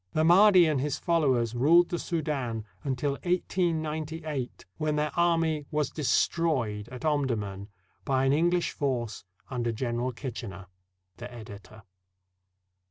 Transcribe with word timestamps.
The 0.13 0.23
Mahdi 0.23 0.65
and 0.65 0.81
his 0.81 0.97
followers 0.97 1.53
ruled 1.53 1.89
the 1.89 1.99
Soudan 1.99 2.65
until 2.83 3.11
1898, 3.23 4.65
when 4.77 4.95
their 4.95 5.11
army 5.15 5.67
was 5.69 5.91
destroyed 5.91 6.89
at 6.89 7.05
Omdurman 7.05 7.69
by 8.03 8.25
an 8.25 8.33
Eng 8.33 8.55
Ush 8.55 8.71
force 8.71 9.25
under 9.51 9.71
General 9.71 10.11
Kitchener. 10.11 10.65
The 11.17 11.31
Editor. 11.31 11.83